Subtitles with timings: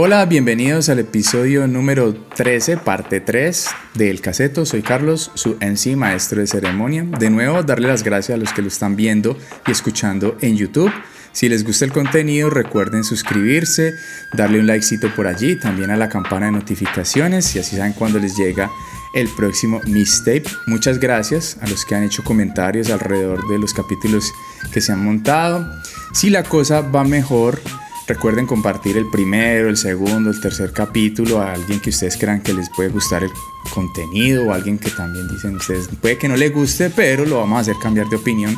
[0.00, 4.64] Hola, bienvenidos al episodio número 13, parte 3 del Caseto.
[4.64, 7.02] Soy Carlos, su MC maestro de ceremonia.
[7.02, 9.36] De nuevo, darle las gracias a los que lo están viendo
[9.66, 10.92] y escuchando en YouTube.
[11.32, 13.92] Si les gusta el contenido, recuerden suscribirse,
[14.34, 18.20] darle un likecito por allí, también a la campana de notificaciones y así saben cuando
[18.20, 18.70] les llega
[19.14, 20.44] el próximo mixtape.
[20.68, 24.32] Muchas gracias a los que han hecho comentarios alrededor de los capítulos
[24.72, 25.68] que se han montado.
[26.14, 27.60] Si la cosa va mejor,
[28.08, 32.54] Recuerden compartir el primero, el segundo, el tercer capítulo a alguien que ustedes crean que
[32.54, 33.30] les puede gustar el
[33.74, 37.58] contenido o alguien que también dicen ustedes puede que no le guste, pero lo vamos
[37.58, 38.56] a hacer cambiar de opinión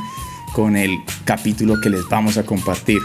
[0.52, 3.00] con el capítulo que les vamos a compartir.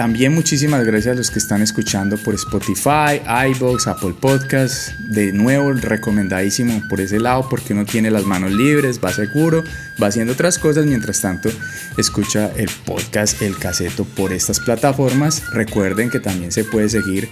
[0.00, 4.94] También muchísimas gracias a los que están escuchando por Spotify, iBox, Apple Podcasts.
[4.98, 9.62] De nuevo, recomendadísimo por ese lado porque uno tiene las manos libres, va seguro,
[10.02, 10.86] va haciendo otras cosas.
[10.86, 11.50] Mientras tanto,
[11.98, 15.42] escucha el podcast El Caseto por estas plataformas.
[15.52, 17.28] Recuerden que también se puede seguir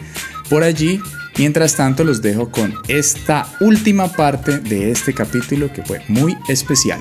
[0.50, 1.00] por allí.
[1.38, 7.00] Mientras tanto, los dejo con esta última parte de este capítulo que fue muy especial.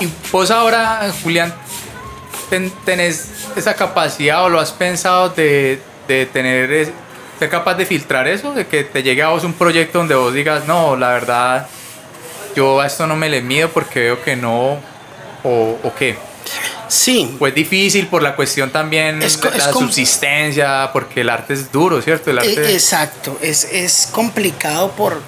[0.00, 1.54] Y pues ahora, Julián,
[2.84, 6.92] tenés esa capacidad o lo has pensado de, de tener,
[7.38, 10.32] ser capaz de filtrar eso, de que te llegue a vos un proyecto donde vos
[10.32, 11.68] digas, no, la verdad,
[12.54, 14.78] yo a esto no me le mido porque veo que no,
[15.42, 16.16] o, o qué.
[16.88, 17.34] Sí.
[17.38, 22.30] Pues difícil por la cuestión también de la subsistencia, porque el arte es duro, ¿cierto?
[22.30, 22.72] El arte...
[22.72, 25.20] Exacto, es, es complicado por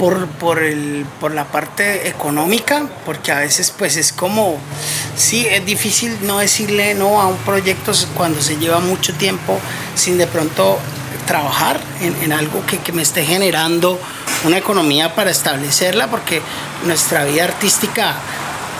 [0.00, 4.56] por, por, el, por la parte económica, porque a veces pues es como,
[5.14, 9.60] sí, es difícil no decirle no a un proyecto cuando se lleva mucho tiempo
[9.94, 10.78] sin de pronto
[11.26, 14.00] trabajar en, en algo que, que, me esté generando
[14.44, 16.40] una economía para establecerla, porque
[16.86, 18.16] nuestra vida artística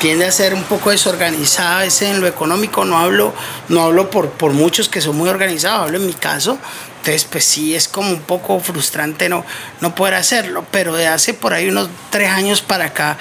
[0.00, 3.34] tiende a ser un poco desorganizada a veces en lo económico, no hablo,
[3.68, 6.58] no hablo por, por muchos que son muy organizados, hablo en mi caso,
[7.00, 9.42] entonces, pues sí, es como un poco frustrante no,
[9.80, 13.16] no poder hacerlo, pero de hace por ahí unos tres años para acá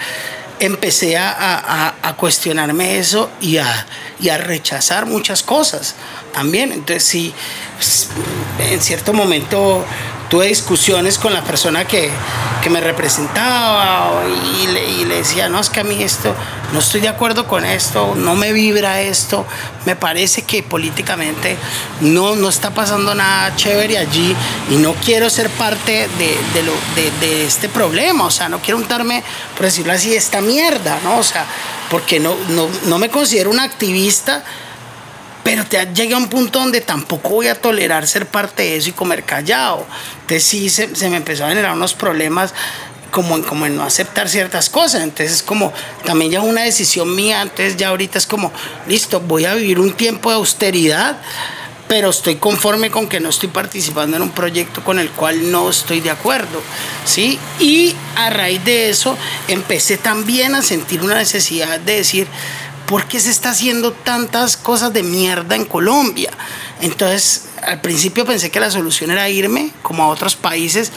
[0.60, 3.88] empecé a, a, cuestionarme eso y a,
[4.20, 5.96] y a, rechazar muchas cosas
[6.34, 6.74] también.
[6.74, 7.34] Entonces sí,
[7.78, 8.10] pues,
[8.70, 9.86] en cierto momento
[10.30, 12.10] tuve discusiones con la persona que,
[12.64, 16.36] que me representaba y le, y le, decía, no, es que a mí esto,
[16.72, 19.46] no estoy de acuerdo con esto, no me vibra esto,
[19.86, 21.58] me parece que políticamente
[22.02, 24.36] no, no está pasando nada chévere allí
[24.70, 28.60] y no quiero ser parte de, de, lo, de, de este problema, o sea, no
[28.60, 29.24] quiero untarme,
[29.56, 31.18] por decirlo así, esta mierda, ¿no?
[31.18, 31.46] O sea,
[31.90, 34.44] porque no, no, no me considero un activista
[35.50, 38.90] pero te llega a un punto donde tampoco voy a tolerar ser parte de eso
[38.90, 39.84] y comer callado.
[40.22, 42.54] Entonces sí se, me empezó a generar unos problemas
[43.10, 45.02] como en, como no aceptar ciertas cosas.
[45.02, 45.74] Entonces es como,
[46.06, 48.52] también ya es una decisión mía, entonces ya ahorita es como,
[48.86, 51.18] listo, voy a vivir un tiempo de austeridad,
[51.88, 55.72] pero estoy conforme con que no estoy participando en un proyecto con el cual no
[55.72, 56.62] estoy de acuerdo,
[57.06, 57.40] ¿sí?
[57.60, 59.18] Y a raíz de eso
[59.48, 62.28] empecé también a sentir una necesidad de decir,
[62.90, 66.32] ¿por qué se está haciendo tantas cosas de mierda en Colombia?
[66.82, 70.92] Entonces, al principio pensé que la solución era irme, como a otros países,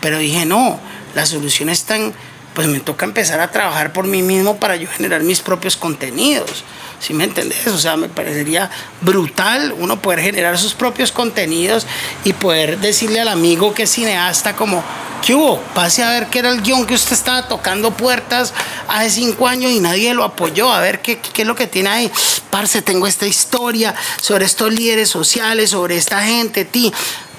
[0.00, 0.78] pero dije, no,
[1.16, 2.14] la solución está en,
[2.54, 6.62] pues me toca empezar a trabajar por mí mismo para yo generar mis propios contenidos.
[7.00, 7.66] ¿Sí me entendés?
[7.66, 11.84] O sea, me parecería brutal uno poder generar sus propios contenidos
[12.22, 14.84] y poder decirle al amigo que es cineasta como,
[15.24, 15.58] ¿qué hubo?
[15.74, 18.52] Pase a ver qué era el guion que usted estaba tocando puertas
[18.88, 20.72] hace cinco años y nadie lo apoyó.
[20.72, 22.12] A ver qué, qué es lo que tiene ahí.
[22.50, 26.92] Parce, tengo esta historia sobre estos líderes sociales, sobre esta gente, ti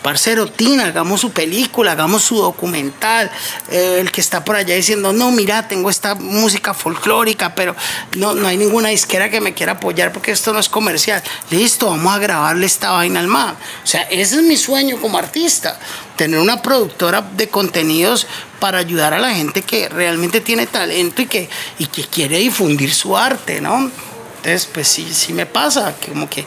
[0.05, 3.31] parcero, Tina, hagamos su película, hagamos su documental.
[3.71, 7.75] Eh, el que está por allá diciendo, no, mira, tengo esta música folclórica, pero
[8.15, 11.23] no, no hay ninguna disquera que me quiera apoyar porque esto no es comercial.
[11.49, 13.55] Listo, vamos a grabarle esta vaina al mar.
[13.83, 15.79] O sea, ese es mi sueño como artista,
[16.15, 18.27] tener una productora de contenidos
[18.59, 21.49] para ayudar a la gente que realmente tiene talento y que,
[21.79, 23.89] y que quiere difundir su arte, ¿no?
[24.37, 26.45] Entonces, pues sí, sí me pasa, como que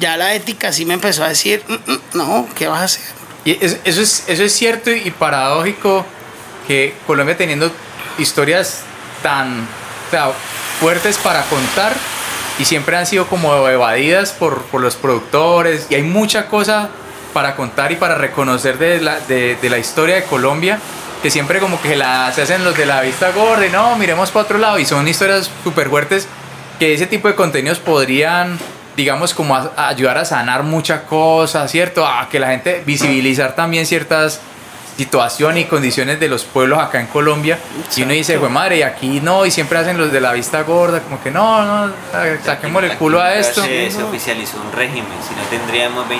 [0.00, 3.02] ya la ética sí me empezó a decir, mm, mm, no, ¿qué vas a hacer?
[3.44, 6.06] Eso, es, eso es cierto y paradójico
[6.66, 7.70] que Colombia teniendo
[8.18, 8.80] historias
[9.22, 9.66] tan
[10.80, 11.92] fuertes para contar
[12.58, 16.88] y siempre han sido como evadidas por, por, los productores y hay mucha cosa
[17.32, 20.78] para contar y para reconocer de la, de, la historia de Colombia
[21.22, 24.44] que siempre como que se hacen los de la vista gorda y no, miremos para
[24.44, 26.28] otro lado y son historias súper fuertes
[26.78, 28.58] que ese tipo de contenidos podrían
[28.96, 32.06] digamos, como a, a ayudar a sanar muchas cosas, ¿cierto?
[32.06, 34.40] A que la gente visibilizar también ciertas,
[34.96, 37.58] situación y condiciones de los pueblos acá en Colombia.
[37.96, 40.62] Y uno dice, pues madre, y aquí no, y siempre hacen los de la vista
[40.62, 41.92] gorda, como que no, no,
[42.44, 43.62] saquemos el culo a esto.
[43.62, 46.10] Se, se, oficializó un régimen, si no tendríamos 20.000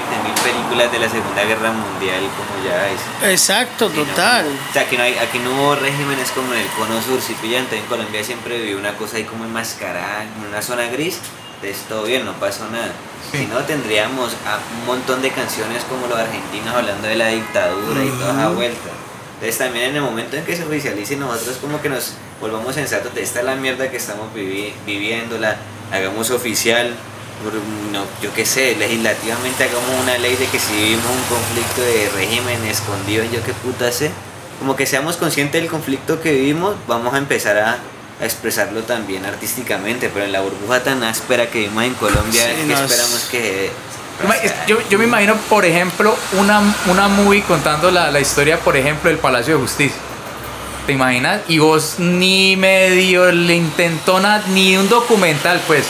[0.42, 3.30] películas de la Segunda Guerra Mundial como ya es.
[3.30, 4.46] Exacto, total.
[4.46, 7.34] o sea, aquí no, hay, aquí no hubo regímenes como en el Cono Sur, si
[7.34, 11.20] pillan, en Colombia siempre vivió una cosa ahí como enmascarada, en una zona gris,
[11.64, 12.92] entonces todo bien, no pasó nada.
[13.32, 14.32] Si no, tendríamos
[14.80, 18.90] un montón de canciones como los argentinos hablando de la dictadura y toda esa vuelta.
[19.34, 23.14] Entonces también en el momento en que se oficialice nosotros como que nos volvamos sensatos
[23.14, 25.56] de esta es la mierda que estamos viviendo, la
[25.90, 26.92] hagamos oficial,
[27.92, 32.10] no, yo qué sé, legislativamente hagamos una ley de que si vivimos un conflicto de
[32.14, 34.10] régimen escondido, yo qué puta sé,
[34.58, 37.78] como que seamos conscientes del conflicto que vivimos, vamos a empezar a
[38.24, 42.72] a expresarlo también artísticamente, pero en la burbuja tan áspera que vimos en Colombia, ¿qué
[42.72, 43.70] esperamos que...
[44.66, 49.10] Yo, yo, me imagino, por ejemplo, una, una movie contando la, la historia, por ejemplo,
[49.10, 49.96] del Palacio de Justicia.
[50.86, 51.40] ¿Te imaginas?
[51.48, 55.84] Y vos ni medio le intentó nada, ni un documental, pues.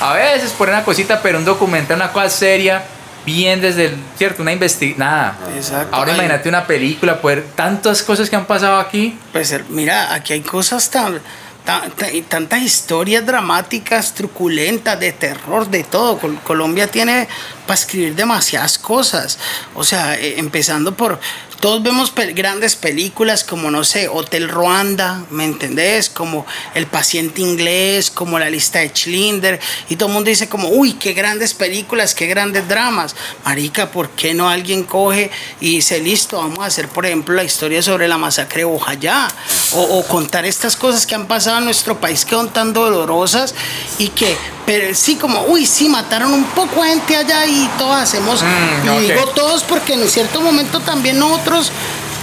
[0.00, 2.84] A veces por una cosita, pero un documental, una cosa seria,
[3.26, 4.42] bien desde el, ¿cierto?
[4.42, 5.36] Una investigación, nada.
[5.54, 5.94] Exacto.
[5.94, 9.18] Ahora imagínate una película, poder, tantas cosas que han pasado aquí.
[9.32, 11.20] Pues mira, aquí hay cosas tan
[11.64, 16.18] tantas historias dramáticas, truculentas, de terror, de todo.
[16.44, 17.28] Colombia tiene
[17.66, 19.38] para escribir demasiadas cosas.
[19.74, 21.18] O sea, eh, empezando por
[21.60, 26.08] todos vemos grandes películas como, no sé, Hotel Ruanda, ¿me entendés?
[26.08, 29.60] Como El paciente inglés, como La lista de Schlinder,
[29.90, 33.14] y todo el mundo dice como, uy, qué grandes películas, qué grandes dramas.
[33.44, 35.30] Marica, ¿por qué no alguien coge
[35.60, 39.28] y dice, listo, vamos a hacer, por ejemplo, la historia sobre la masacre de Ojayá,
[39.72, 43.54] o, contar estas cosas que han pasado en nuestro país que son tan dolorosas
[43.98, 44.36] y que,
[44.70, 49.00] pero sí, como, uy, sí, mataron un poco gente allá y todos hacemos, mm, y
[49.00, 51.72] digo todos porque en cierto momento también nosotros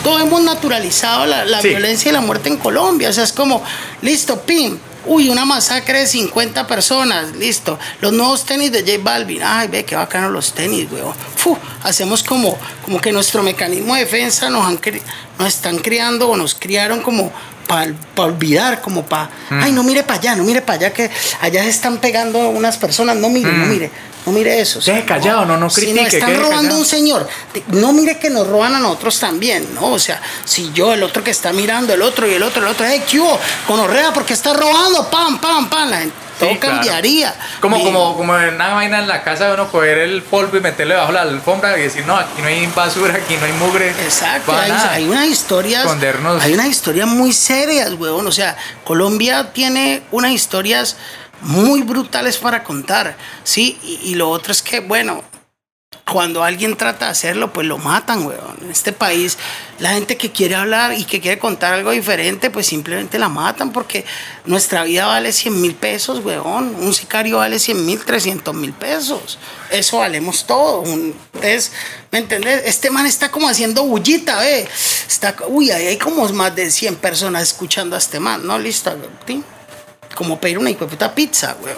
[0.01, 3.09] todos hemos naturalizado la, violencia y la muerte en Colombia.
[3.09, 3.61] O sea, es como,
[4.01, 4.77] listo, pim,
[5.07, 7.77] uy, una masacre de 50 personas, listo.
[7.99, 11.13] Los nuevos tenis de J Balvin, ay, ve qué bacanos los tenis, weón.
[11.83, 14.79] hacemos como, como que nuestro mecanismo de defensa nos, han
[15.37, 17.29] nos están criando o nos criaron como
[17.67, 19.61] para olvidar, como para, mm.
[19.61, 21.09] ay, no mire para allá, no mire para allá, que
[21.41, 23.69] allá se están pegando unas personas, no mire, no mm.
[23.69, 23.91] mire.
[24.27, 24.81] No mire eso.
[24.81, 25.93] Deje callado, no, no critique.
[25.93, 27.25] Si nos están robando un señor,
[27.67, 29.93] no mire que nos roban a nosotros también, ¿no?
[29.93, 32.67] O sea, si yo, el otro que está mirando, el otro y el otro, el
[32.67, 33.39] otro, hey, ¿qué hubo?
[33.65, 35.89] Conorrea, porque está robando, pam, pam, pam.
[35.89, 36.01] La
[36.37, 37.33] todo cambiaría.
[37.61, 40.95] Como, como, como una vaina en la casa de uno coger el polvo y meterle
[40.95, 43.91] bajo la alfombra y decir, no, aquí no hay basura, aquí no hay mugre.
[43.91, 45.87] Exacto, hay, hay, unas historias.
[46.41, 48.27] Hay unas historias muy serias, weón.
[48.27, 50.97] O sea, Colombia tiene unas historias
[51.41, 53.77] muy brutales para contar, ¿sí?
[54.03, 55.23] Y, lo otro es que, bueno,
[56.11, 58.57] cuando alguien trata de hacerlo, pues lo matan, weón.
[58.61, 59.37] En este país,
[59.79, 63.71] la gente que quiere hablar y que quiere contar algo diferente, pues simplemente la matan
[63.73, 64.05] porque
[64.45, 66.75] nuestra vida vale 100 mil pesos, weón.
[66.75, 69.37] Un sicario vale 100 mil, 300 mil pesos.
[69.69, 70.85] Eso valemos todo.
[70.85, 71.73] Entonces,
[72.11, 72.63] ¿me entendés?
[72.65, 74.67] Este man está como haciendo bullita, ¿ve?
[75.07, 78.57] Está, uy, ahí hay como más de 100 personas escuchando a este man, ¿no?
[78.57, 78.95] Listo,
[79.25, 79.43] ¿sí?
[80.17, 81.75] Como pedir una puta pizza, güey.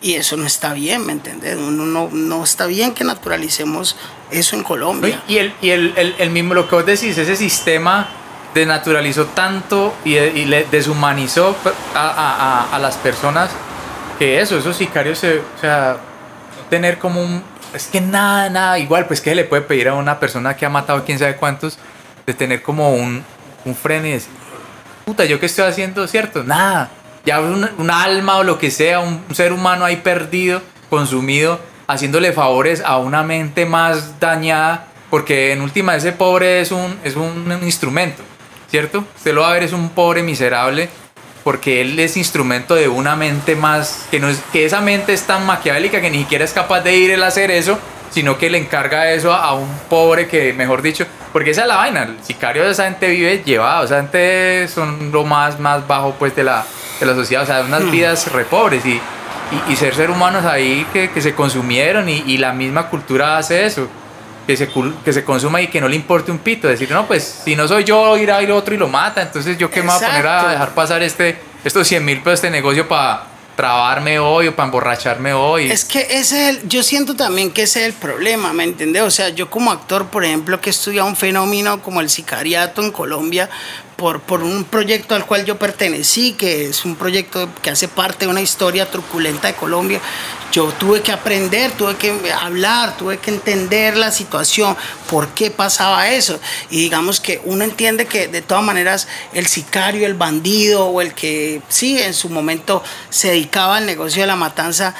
[0.00, 1.56] Y eso no está bien, ¿me entiendes?
[1.56, 3.96] No, no, no, está bien que naturalicemos
[4.30, 5.20] eso en Colombia.
[5.26, 8.08] Y, el, y el, el, mismo, lo que vos decís, ese sistema
[8.54, 11.56] denaturalizó tanto y, y le deshumanizó
[11.94, 13.50] a, a, a, las personas
[14.18, 15.96] que eso, esos sicarios, se, o sea,
[16.70, 17.42] tener como un...
[17.74, 20.70] Es que nada, nada, igual, pues que le puede pedir a una persona que ha
[20.70, 21.78] matado quién sabe cuántos,
[22.26, 23.24] de tener como un,
[23.64, 24.06] un freno
[25.04, 26.44] puta, ¿yo qué estoy haciendo, cierto?
[26.44, 26.90] Nada
[27.26, 32.82] ya un, alma o lo que sea, un, ser humano ahí perdido, consumido, haciéndole favores
[32.84, 38.22] a una mente más dañada, porque en última ese pobre es un, es un instrumento,
[38.70, 39.04] ¿cierto?
[39.16, 40.88] Usted lo va a ver, es un pobre miserable,
[41.42, 45.22] porque él es instrumento de una mente más, que, no es, que esa mente es
[45.24, 47.78] tan maquiavélica que ni siquiera es capaz de ir a hacer eso,
[48.10, 51.76] sino que le encarga eso a, un pobre que, mejor dicho, porque esa es la
[51.76, 56.14] vaina, el sicario de esa gente vive llevado, esa gente son lo más, más bajo
[56.18, 56.64] pues de la,
[57.00, 57.90] de la sociedad, o sea, unas hmm.
[57.90, 59.00] vidas re pobres y,
[59.68, 63.66] y, ser ser humanos ahí que, que se consumieron y, y, la misma cultura hace
[63.66, 63.88] eso,
[64.46, 64.68] que se,
[65.04, 67.66] que se consuma y que no le importe un pito, decir, no, pues si no
[67.68, 70.26] soy yo, irá ir otro y lo mata, entonces yo qué me voy a poner
[70.26, 74.66] a dejar pasar este, estos 100 mil pesos de negocio para trabarme hoy o para
[74.66, 75.70] emborracharme hoy.
[75.70, 79.02] Es que ese es el, yo siento también que ese es el problema, ¿me entiendes?
[79.02, 82.82] O sea, yo como actor, por ejemplo, que he estudiado un fenómeno como el sicariato
[82.82, 83.48] en Colombia,
[83.96, 88.26] por, por un proyecto al cual yo pertenecí, que es un proyecto que hace parte
[88.26, 90.00] de una historia truculenta de Colombia.
[90.52, 94.76] Yo tuve que aprender, tuve que hablar, tuve que entender la situación,
[95.10, 96.40] por qué pasaba eso.
[96.70, 101.14] Y digamos que uno entiende que de todas maneras el sicario, el bandido o el
[101.14, 104.94] que sí en su momento se dedicaba al negocio de la matanza,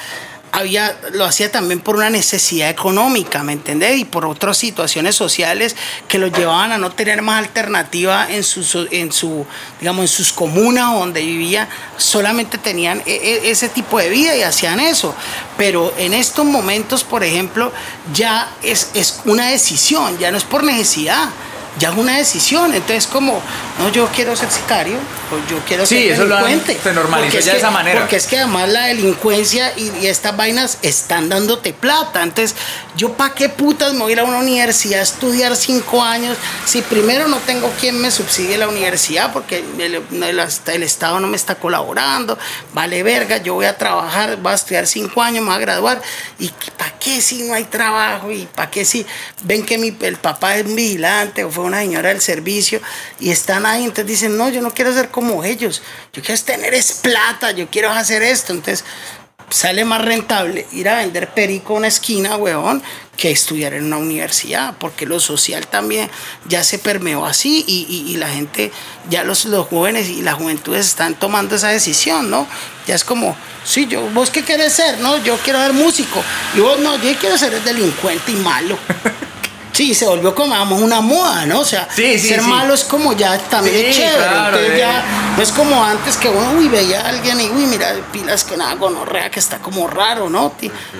[0.51, 3.97] había, lo hacía también por una necesidad económica, ¿me entendés?
[3.97, 5.75] Y por otras situaciones sociales
[6.07, 9.45] que lo llevaban a no tener más alternativa en su, en su
[9.79, 14.41] digamos, en sus comunas donde vivía, solamente tenían e, e, ese tipo de vida y
[14.41, 15.13] hacían eso.
[15.57, 17.71] Pero en estos momentos, por ejemplo,
[18.13, 21.29] ya es, es una decisión, ya no es por necesidad
[21.79, 22.73] ya es una decisión.
[22.73, 23.41] Entonces, como,
[23.79, 24.97] no, yo quiero ser sicario,
[25.31, 26.73] o yo quiero ser sí, delincuente.
[26.73, 28.01] Eso se normalizó ya de esa manera.
[28.01, 32.23] Porque es que además la delincuencia y, estas vainas están dándote plata.
[32.23, 32.55] Entonces,
[32.95, 36.37] yo para qué putas me voy a ir a una universidad a estudiar cinco años
[36.65, 41.35] si primero no tengo quien me subsidie la universidad porque el, el, Estado no me
[41.35, 42.37] está colaborando,
[42.73, 46.01] vale verga, yo voy a trabajar, voy a estudiar cinco años, me voy a graduar.
[46.39, 48.31] ¿Y para qué si no hay trabajo?
[48.31, 49.05] ¿Y para qué si
[49.43, 52.81] ven que mi, el papá es un vigilante o fue una señora del servicio
[53.19, 55.81] y están ahí, entonces dicen, no, yo no quiero ser como ellos,
[56.13, 58.83] yo quiero tener es plata, yo quiero hacer esto, entonces
[59.49, 62.83] sale más rentable ir a vender perico a una esquina, weón,
[63.15, 66.09] que estudiar en una universidad, porque lo social también
[66.47, 68.71] ya se permeó así y, la gente,
[69.09, 72.47] ya los, los jóvenes y las juventudes están tomando esa decisión, ¿no?
[72.85, 75.17] Ya es como, sí, yo, vos qué querés ser, ¿no?
[75.23, 76.23] Yo quiero ser músico,
[76.55, 78.77] y vos no, yo quiero ser delincuente y malo.
[79.77, 81.59] Sí, se volvió como una moda, ¿no?
[81.59, 84.25] O sea, ser malo es como ya también chévere.
[84.25, 85.05] Entonces ya
[85.37, 88.57] no es como antes que uno, uy, veía a alguien y, uy, mira, pilas que
[88.57, 90.51] nada, gonorrea, que está como raro, ¿no?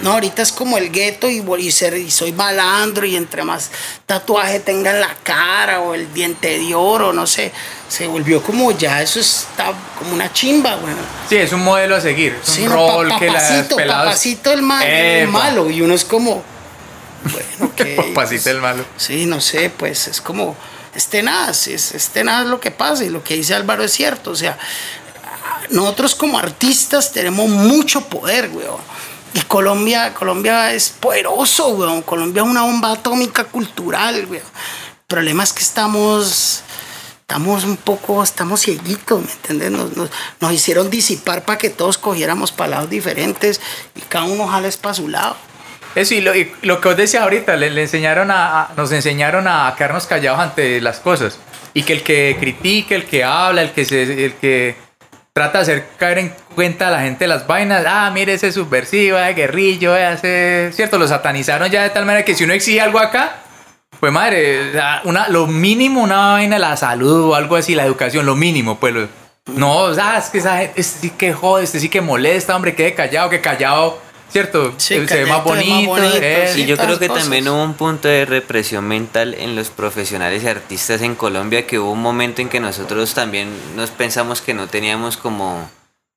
[0.03, 3.72] No, ahorita es como el gueto y, y, ser, y soy malandro y entre más
[4.05, 7.51] tatuaje tenga en la cara o el diente de oro, no sé,
[7.89, 11.00] se volvió como ya, eso está como una chimba, bueno.
[11.27, 14.05] Sí, es un modelo a seguir, es un rol que las peladas...
[14.05, 16.43] Papacito el, el malo y uno es como
[17.24, 17.96] bueno, que.
[17.96, 18.84] Papacita el malo.
[18.98, 20.57] Sí, no sé, pues es como.
[20.93, 24.31] Es tenaz, es, es tenaz lo que pasa y lo que dice Álvaro es cierto.
[24.31, 24.57] O sea,
[25.69, 28.81] nosotros como artistas tenemos mucho poder, weón.
[29.34, 32.01] Y Colombia, Colombia es poderoso, weón.
[32.01, 34.43] Colombia es una bomba atómica cultural, weón.
[34.43, 36.63] El problema es que estamos
[37.22, 39.72] estamos un poco, estamos cieguitos, ¿me entiendes?
[39.72, 43.60] Nos, nos, hicieron disipar para que todos cogiéramos palabras diferentes
[43.96, 45.36] y cada uno jales para su lado.
[45.98, 50.06] Eso, y lo, lo que os decía ahorita, le, enseñaron a, nos enseñaron a quedarnos
[50.06, 51.39] callados ante las cosas.
[51.74, 54.75] Y que el que critique, el que habla, el que, se, el que
[55.34, 59.18] trata de hacer caer en cuenta a la gente las vainas, ah, mire ese subversivo,
[59.18, 60.70] ese guerrillo, ese...
[60.72, 61.00] ¿Cierto?
[61.00, 63.38] Lo satanizaron ya de tal manera que si uno exige algo acá,
[64.00, 64.74] pues madre,
[65.04, 68.94] una, lo mínimo, una vaina, la salud o algo así, la educación, lo mínimo, pues
[69.48, 72.75] No, sea, es que esa gente, este sí que jode, este sí que molesta, hombre,
[72.75, 74.74] quede callado, que callado ¿cierto?
[74.77, 75.98] se, ve más bonito.
[76.55, 80.48] y yo creo que también hubo un punto de represión mental en los profesionales y
[80.48, 84.67] artistas en Colombia, que hubo un momento en que nosotros también nos pensamos que no
[84.67, 85.69] teníamos como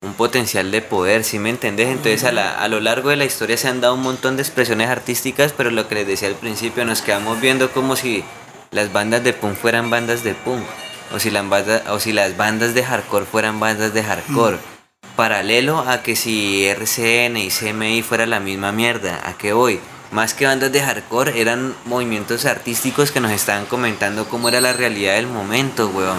[0.02, 1.88] un potencial de poder, ¿sí me entendés?
[1.88, 4.42] Entonces a, la, a lo largo de la historia se han dado un montón de
[4.42, 8.24] expresiones artísticas, pero lo que les decía al principio, nos quedamos viendo como si
[8.70, 10.64] las bandas de punk fueran bandas de punk,
[11.12, 14.58] o si, las bandas, o si las bandas de hardcore fueran bandas de hardcore
[15.16, 19.80] paralelo a que si RCN y CMI fuera la misma mierda, ¿a qué voy?
[20.12, 24.72] Más que bandas de hardcore, eran movimientos artísticos que nos estaban comentando cómo era la
[24.72, 26.18] realidad del momento, weón.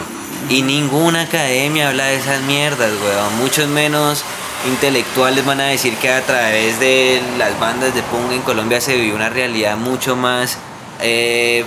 [0.49, 3.37] Y ninguna academia habla de esas mierdas, weón.
[3.39, 4.23] Muchos menos
[4.65, 8.95] intelectuales van a decir que a través de las bandas de punk en Colombia se
[8.95, 10.57] vivió una realidad mucho más
[11.01, 11.65] eh,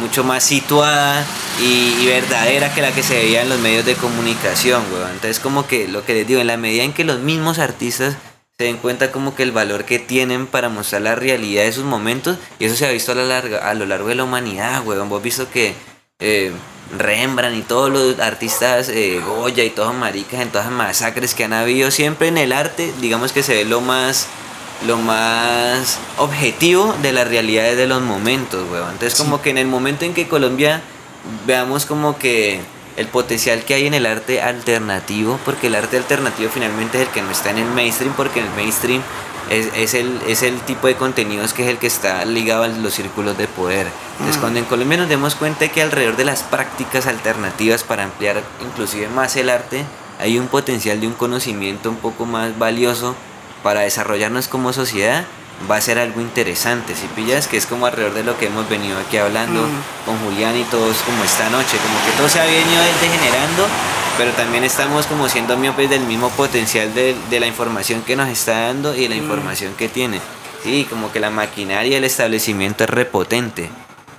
[0.00, 1.24] mucho más situada
[1.60, 5.10] y, verdadera que la que se veía en los medios de comunicación, weón.
[5.12, 8.16] Entonces como que lo que les digo, en la medida en que los mismos artistas
[8.56, 11.84] se den cuenta como que el valor que tienen para mostrar la realidad de sus
[11.84, 15.08] momentos, y eso se ha visto a, a lo largo de la humanidad, weón.
[15.08, 15.74] Vos visto que
[16.20, 16.52] eh,
[16.96, 21.44] Rembrandt y todos los artistas, eh, Goya y todos maricas en todas las masacres que
[21.44, 24.28] han habido, siempre en el arte, digamos que se ve lo más
[24.86, 28.92] lo más objetivo de las realidades de los momentos, weón.
[28.92, 30.82] Entonces, como que en el momento en que Colombia
[31.46, 32.60] veamos como que
[32.96, 37.12] el potencial que hay en el arte alternativo, porque el arte alternativo finalmente es el
[37.12, 39.02] que no está en el mainstream, porque el mainstream
[39.50, 42.68] es, es, el, es el tipo de contenidos que es el que está ligado a
[42.68, 43.88] los círculos de poder.
[44.12, 44.40] Entonces, mm.
[44.40, 49.08] cuando en Colombia nos demos cuenta que alrededor de las prácticas alternativas para ampliar inclusive
[49.08, 49.84] más el arte,
[50.20, 53.16] hay un potencial de un conocimiento un poco más valioso
[53.64, 55.24] para desarrollarnos como sociedad,
[55.70, 58.68] va a ser algo interesante, si pillas, que es como alrededor de lo que hemos
[58.68, 60.04] venido aquí hablando Mm.
[60.06, 63.66] con Julián y todos como esta noche, como que todo se ha venido degenerando,
[64.18, 68.28] pero también estamos como siendo miopes del mismo potencial de, de la información que nos
[68.28, 70.20] está dando y de la información que tiene.
[70.62, 73.70] Sí, como que la maquinaria del establecimiento es repotente.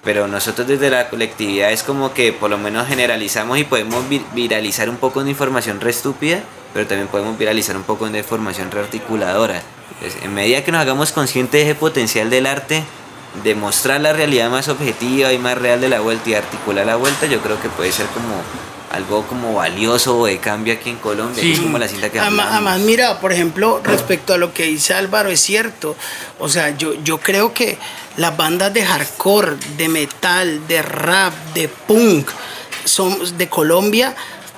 [0.03, 4.23] Pero nosotros desde la colectividad es como que por lo menos generalizamos y podemos vi-
[4.33, 6.41] viralizar un poco de información re estúpida,
[6.75, 9.61] pero también podemos viralizar un poco de información rearticuladora.
[9.93, 12.83] Entonces, en medida que nos hagamos conscientes de ese potencial del arte,
[13.45, 16.97] de mostrar la realidad más objetiva y más real de la vuelta y articular la
[16.97, 18.41] vuelta, yo creo que puede ser como
[18.91, 22.19] algo como valioso o de cambio aquí en Colombia, que es como la cinta que
[22.19, 25.95] además, mira, por ejemplo, respecto a lo que dice Álvaro, es cierto.
[26.39, 27.77] O sea, yo, yo creo que
[28.17, 32.27] las bandas de hardcore, de metal, de rap, de punk,
[32.83, 34.13] son de Colombia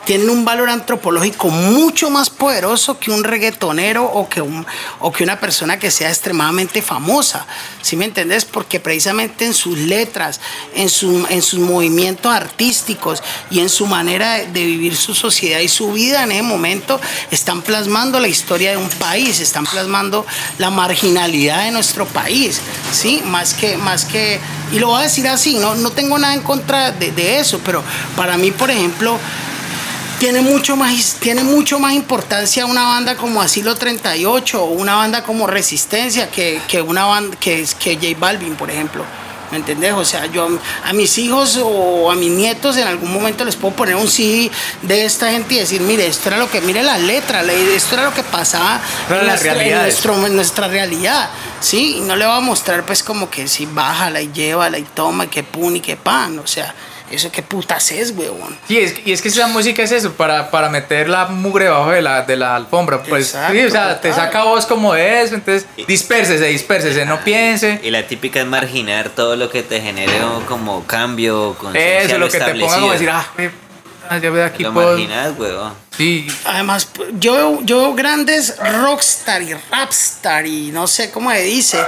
[0.07, 4.65] tienen un valor antropológico mucho más poderoso que un reggaetonero o que, un,
[5.01, 7.45] o que una persona que sea extremadamente famosa.
[7.81, 8.45] ¿Sí me entendés?
[8.45, 10.39] Porque precisamente en sus letras,
[10.73, 13.21] en, su, en sus movimientos artísticos
[13.51, 17.61] y en su manera de, vivir su sociedad y su vida en ese momento, están
[17.61, 20.25] plasmando la historia de un país, están plasmando
[20.57, 22.61] la marginalidad de nuestro país.
[22.93, 23.21] ¿Sí?
[23.25, 24.39] Más que, más que
[24.71, 27.83] y lo voy a decir así, no, no tengo nada en contra de eso, pero
[28.15, 29.19] para mí, por ejemplo,
[30.19, 35.23] tiene mucho más tiene mucho más importancia una banda como Asilo 38 o una banda
[35.23, 39.03] como Resistencia que, que una banda que, que J Balvin por ejemplo.
[39.51, 39.93] ¿me entendés?
[39.93, 40.49] o sea yo
[40.83, 44.51] a mis hijos o a mis nietos en algún momento les puedo poner un CD
[44.81, 48.03] de esta gente y decir mire esto era lo que mire la letra esto era
[48.03, 51.29] lo que pasaba Pero en, nuestra, en, realidad es- nuestro- en nuestra realidad
[51.61, 54.83] sí y no le va a mostrar pues como que si bájala y llévala y
[54.83, 56.75] toma y que pun y que pan o sea
[57.11, 60.51] eso qué putas es weón Sí, es, y es que esa música es eso, para,
[60.51, 63.01] para meter la mugre debajo de la, de la alfombra.
[63.03, 67.19] Pues Exacto, sí, o sea, te saca voz como de eso, entonces dispérsese, dispérsese, no
[67.21, 67.79] piense.
[67.83, 70.13] Y la típica es marginar todo lo que te genere
[70.47, 73.25] como cambio, conciencia, Eso, lo que te ponga como decir, ah,
[74.09, 74.91] ah, ya veo aquí Lo puedo.
[74.91, 75.86] marginas, weón.
[76.45, 76.87] Además,
[77.19, 81.79] yo veo, yo grandes rockstar y rapstar y no sé cómo se dice,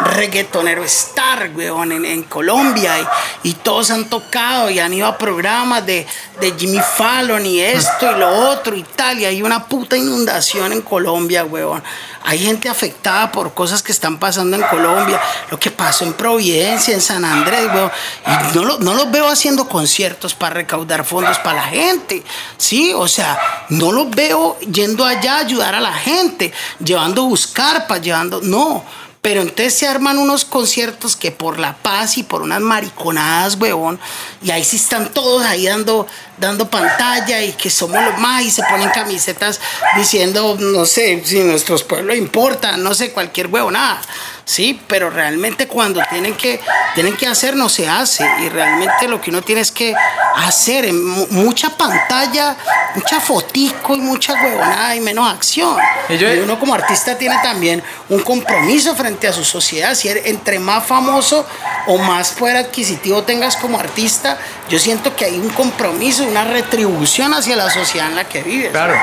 [0.00, 2.94] reggaetonero star, weón, en, en Colombia
[3.42, 6.06] y, y todos han tocado y han ido a programas de,
[6.40, 10.72] de Jimmy Fallon y esto y lo otro y tal y hay una puta inundación
[10.72, 11.82] en Colombia, weón.
[12.24, 15.18] Hay gente afectada por cosas que están pasando en Colombia,
[15.50, 17.90] lo que pasó en Providencia, en San Andrés, weón.
[18.26, 22.22] Y no, lo- no los veo haciendo conciertos para recaudar fondos para la gente,
[22.58, 22.92] ¿sí?
[22.94, 28.40] O sea, no los veo yendo allá a ayudar a la gente, llevando buscarpas, llevando.
[28.40, 28.84] No.
[29.20, 33.98] Pero entonces se arman unos conciertos que por la paz y por unas mariconadas, huevón,
[34.42, 36.06] y ahí sí están todos ahí dando,
[36.40, 39.60] dando pantalla y que somos los más y se ponen camisetas
[39.96, 44.00] diciendo, no sé, si nuestros pueblos importan, no sé, cualquier huevonada.
[44.44, 46.58] Sí, pero realmente cuando tienen que,
[46.94, 49.94] tienen que hacer no se hace y realmente lo que uno tiene es que
[50.36, 52.56] hacer mucha pantalla,
[52.94, 55.76] mucha fotico y mucha huevonada y menos acción.
[56.08, 59.94] Y yo- Y uno como artista tiene también un compromiso frente a su sociedad.
[59.94, 61.44] Si eres- entre más famoso
[61.86, 64.38] o más poder adquisitivo tengas como artista,
[64.70, 68.70] yo siento que hay un compromiso una retribución hacia la sociedad en la que vives.
[68.70, 68.94] claro.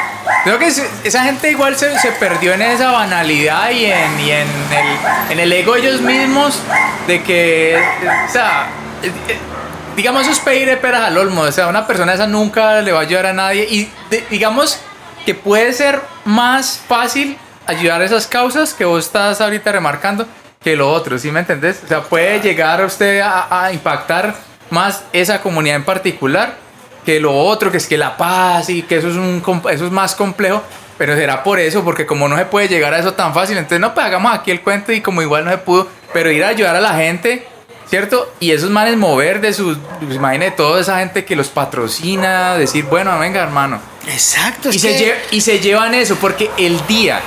[0.43, 0.67] Creo que
[1.03, 5.39] esa gente igual se, se perdió en esa banalidad y en, y en, el, en
[5.39, 6.59] el ego ellos mismos
[7.07, 7.83] de que,
[8.27, 8.67] o sea,
[9.03, 9.37] eh, eh,
[9.95, 11.41] digamos, eso es pedir peras al olmo.
[11.41, 13.67] O sea, una persona esa nunca le va a ayudar a nadie.
[13.69, 14.79] Y de- digamos
[15.25, 20.27] que puede ser más fácil ayudar a esas causas que vos estás ahorita remarcando
[20.63, 21.81] que lo otro, ¿sí me entendés?
[21.83, 24.35] O sea, puede llegar usted a, a impactar
[24.71, 26.55] más esa comunidad en particular
[27.05, 29.41] que lo otro, que es que la paz y que eso es, un,
[29.71, 30.63] eso es más complejo.
[30.97, 33.81] Pero será por eso, porque como no se puede llegar a eso tan fácil, entonces
[33.81, 36.47] no, pues hagamos aquí el cuento y como igual no se pudo, pero ir a
[36.47, 37.45] ayudar a la gente,
[37.89, 38.31] ¿cierto?
[38.39, 42.85] Y esos manes mover de sus, pues imagínate toda esa gente que los patrocina, decir,
[42.85, 43.81] bueno, venga hermano.
[44.07, 44.69] Exacto.
[44.69, 47.19] es Y se, que- y se llevan eso, porque el día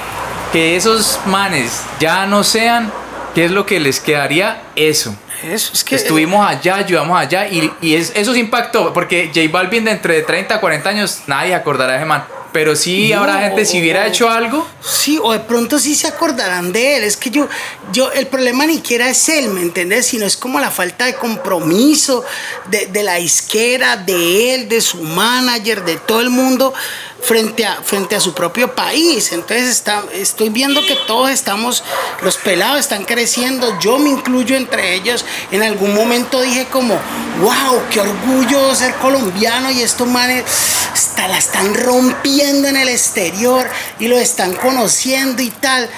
[0.51, 2.91] que esos manes ya no sean,
[3.35, 4.62] ¿qué es lo que les quedaría?
[4.77, 5.14] Eso.
[5.42, 9.40] Eso, es que Estuvimos allá, ayudamos allá y, y es- eso se impactó porque J
[9.51, 12.24] Balvin de entre 30 a 40 años nadie acordará de ese man.
[12.51, 15.94] Pero sí No, habrá gente, si hubiera o- hecho algo, Sí, o de pronto sí
[15.94, 17.05] se acordarán de él.
[17.05, 17.46] Es que yo,
[17.92, 20.07] yo, el problema ni siquiera es él, ¿me entiendes?
[20.07, 22.24] Sino es como la falta de compromiso
[22.70, 26.72] de, de la isquera, de él, de su manager, de todo el mundo
[27.21, 29.33] frente a, frente a su propio país.
[29.33, 31.83] Entonces está, estoy viendo que todos estamos,
[32.23, 35.25] los pelados están creciendo, yo me incluyo entre ellos.
[35.51, 36.95] En algún momento dije como,
[37.41, 40.45] wow, qué orgullo ser colombiano y estos manes
[40.93, 45.89] hasta la están rompiendo en el exterior y lo están conociendo y tal.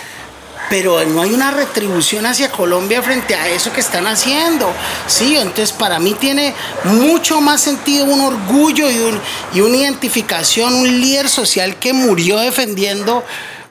[0.71, 4.73] Pero no hay una retribución hacia Colombia frente a eso que están haciendo.
[5.09, 6.55] Sí, entonces para mí tiene
[6.85, 9.21] mucho más sentido un orgullo y, un,
[9.53, 13.25] y una identificación, un líder social que murió defendiendo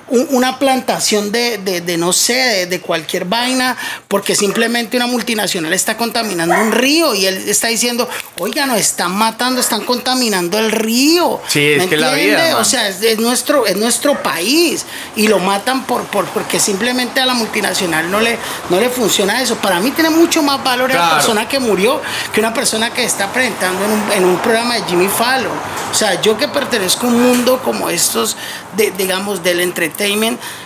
[0.10, 6.72] una plantación de, no sé, de, cualquier vaina, porque simplemente una multinacional está contaminando un
[6.72, 11.42] río y él está diciendo, oiga, nos están matando, están contaminando el río.
[11.48, 12.58] Sí, es que la vida.
[12.58, 17.26] O sea, es, nuestro, es nuestro país y lo matan por, por, porque simplemente a
[17.26, 18.38] la multinacional no le,
[18.70, 19.56] no le funciona eso.
[19.58, 22.02] Para mí tiene mucho más valor la persona que murió
[22.34, 25.58] que una persona que está presentando en un, en un programa de Jimmy Fallon.
[25.92, 28.38] O sea, yo que pertenezco a un mundo como estos,
[28.76, 29.99] de, digamos, del entretenimiento,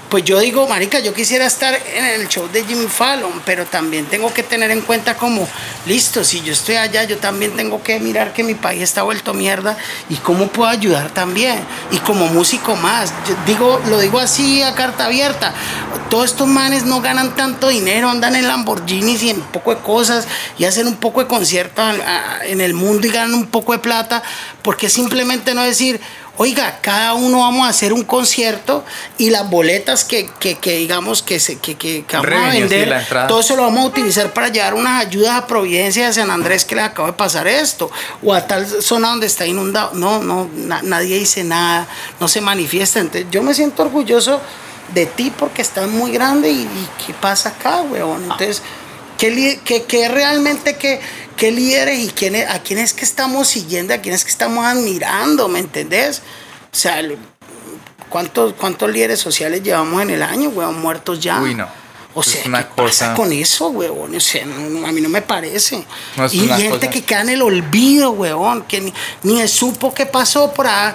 [0.10, 4.06] pues yo digo, marica, yo quisiera estar en el show de Jimmy Fallon, pero también
[4.06, 5.48] tengo que tener en cuenta como,
[5.88, 9.34] listo, si yo estoy allá, yo también tengo que mirar que mi país está vuelto
[9.34, 9.76] mierda
[10.10, 11.60] y cómo puedo ayudar también.
[11.90, 13.12] Y como músico más,
[13.48, 15.52] digo, lo digo así a carta abierta,
[16.12, 20.28] todos estos manes no ganan tanto dinero, andan en Lamborghinis y en poco de cosas
[20.60, 21.84] y hacen un poco de conciertos
[22.44, 24.22] en el mundo y ganan un poco de plata,
[24.62, 26.00] porque simplemente no decir,
[26.38, 28.84] oiga, cada uno vamos a hacer un concierto
[29.18, 30.28] y las boletas que,
[30.64, 34.74] digamos que, se, que, vamos a vender, todo eso lo vamos a utilizar para llevar
[34.74, 37.92] unas ayudas a Providencia de San Andrés que le acaba de pasar esto,
[38.24, 39.92] o a tal zona donde está inundado.
[39.94, 40.50] No, no,
[40.84, 41.88] nadie dice nada,
[42.20, 43.00] no se manifiesta.
[43.00, 44.42] Entonces, yo me siento orgulloso
[44.94, 46.68] de ti porque estás muy grande y,
[47.06, 48.24] ¿qué pasa acá, weón?
[48.24, 48.62] Entonces,
[49.18, 51.00] ¿qué, qué, realmente que
[51.36, 54.66] qué líderes y quién a quién es que estamos siguiendo, a quién es que estamos
[54.66, 56.22] admirando, ¿me entendés?
[56.72, 57.02] O sea,
[58.10, 61.42] ¿cuántos, cuántos líderes sociales llevamos en el año, weón, muertos ya?
[61.42, 61.68] Uy, no.
[62.16, 64.16] O sea, ¿qué pasa con eso, weón?
[64.16, 65.84] O sea, a mí no me parece.
[66.32, 68.94] y gente que queda en el olvido, weón, que ni,
[69.24, 70.94] ni supo qué pasó por ahí.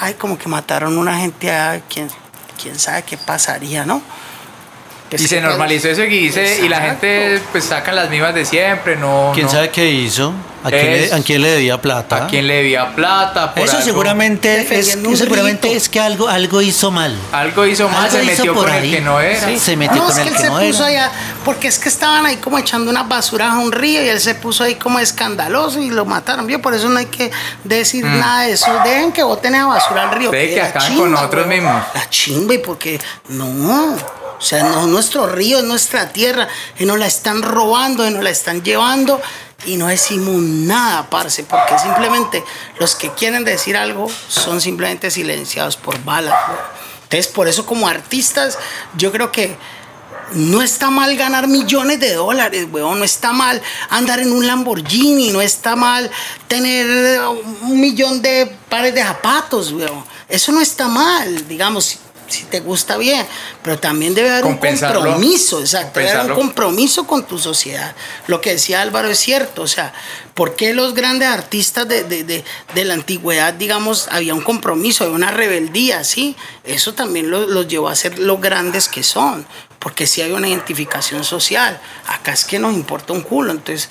[0.00, 2.08] Ay, como que mataron a una gente a quien,
[2.60, 4.00] quién sabe qué pasaría, ¿no?
[5.10, 8.96] Y se normalizó eso que hice y la gente pues saca las mismas de siempre,
[8.96, 9.32] no.
[9.34, 10.34] ¿Quién sabe qué hizo?
[10.64, 10.70] ¿A
[11.22, 12.24] quién, le, debía plata?
[12.24, 13.52] ¿A quién le debía plata?
[13.54, 17.16] eso seguramente, es, seguramente es que algo, algo hizo mal.
[17.32, 19.58] Algo hizo mal, se metió con el que no era.
[19.58, 20.86] se metió con el que, no era.
[20.86, 21.12] Allá,
[21.44, 24.34] porque es que estaban ahí como echando una basura a un río y él se
[24.34, 26.48] puso ahí como escandaloso y lo mataron.
[26.48, 27.30] Yo por eso no hay que
[27.64, 28.18] decir mm.
[28.18, 28.72] nada de eso.
[28.84, 30.30] Dejen que boten a basura al río.
[30.30, 31.82] Ve que, acá con nosotros mismos.
[31.94, 33.96] La chimba y porque no.
[34.38, 36.46] O sea, no nuestro río, es nuestra tierra,
[36.78, 39.20] y nos la están robando, y nos la están llevando
[39.64, 42.44] y no decimos nada, parce, porque simplemente
[42.78, 46.34] los que quieren decir algo son simplemente silenciados por balas.
[47.04, 48.58] Entonces, por eso como artistas,
[48.96, 49.56] yo creo que
[50.32, 52.98] no está mal ganar millones de dólares, weón.
[52.98, 55.30] No está mal andar en un Lamborghini.
[55.30, 56.10] No está mal
[56.46, 57.20] tener
[57.62, 60.04] un millón de pares de zapatos, weón.
[60.28, 63.26] Eso no está mal, digamos si te gusta bien,
[63.62, 67.94] pero también debe haber un compromiso, exacto, debe haber un compromiso con tu sociedad.
[68.26, 69.92] Lo que decía Álvaro es cierto, o sea,
[70.34, 75.04] ¿por qué los grandes artistas de, de, de, de la antigüedad, digamos, había un compromiso,
[75.04, 76.36] había una rebeldía, ¿sí?
[76.64, 79.46] Eso también los llevó a ser los grandes que son,
[79.78, 81.80] porque si hay una identificación social.
[82.06, 83.88] Acá es que nos importa un culo, entonces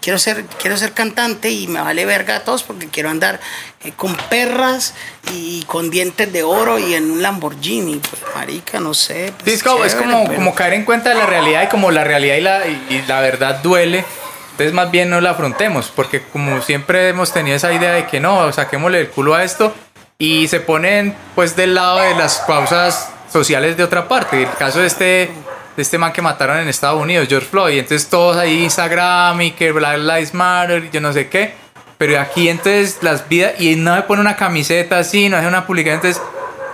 [0.00, 3.40] quiero ser, quiero ser cantante y me vale verga a todos porque quiero andar
[3.84, 4.94] eh, con perras
[5.32, 7.96] y con dientes de oro y en un Lamborghini.
[7.98, 9.32] Pues, marica, no sé.
[9.42, 12.40] Pues, es como, como, caer en cuenta de la realidad y como la realidad y
[12.40, 14.04] la, y, la verdad duele.
[14.52, 18.18] Entonces más bien no la afrontemos, porque como siempre hemos tenido esa idea de que
[18.18, 19.72] no, saquémosle el culo a esto
[20.18, 24.42] y se ponen pues del lado de las causas sociales de otra parte.
[24.42, 25.30] El caso de este
[25.78, 27.78] de este man que mataron en Estados Unidos, George Floyd.
[27.78, 31.54] Entonces todos ahí Instagram y que Black Lives Matter yo no sé qué.
[31.98, 35.68] Pero aquí entonces las vidas, y no me pone una camiseta así, no hace una
[35.68, 36.20] publicación, entonces,